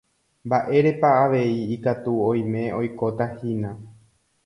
mba'érepa 0.45 1.09
avei 1.23 1.57
ikatu 1.75 2.11
oime 2.29 2.61
oikotahína 2.79 3.69